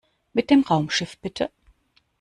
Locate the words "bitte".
1.19-1.51